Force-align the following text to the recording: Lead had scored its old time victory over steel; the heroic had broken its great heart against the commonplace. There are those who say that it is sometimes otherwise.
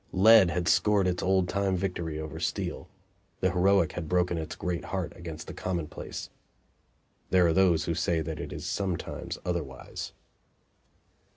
Lead 0.13 0.49
had 0.49 0.67
scored 0.67 1.05
its 1.05 1.21
old 1.21 1.47
time 1.47 1.77
victory 1.77 2.19
over 2.19 2.39
steel; 2.39 2.89
the 3.39 3.51
heroic 3.51 3.91
had 3.91 4.09
broken 4.09 4.35
its 4.35 4.55
great 4.55 4.85
heart 4.85 5.13
against 5.15 5.45
the 5.45 5.53
commonplace. 5.53 6.31
There 7.29 7.45
are 7.45 7.53
those 7.53 7.85
who 7.85 7.93
say 7.93 8.21
that 8.21 8.39
it 8.39 8.51
is 8.51 8.65
sometimes 8.65 9.37
otherwise. 9.45 10.13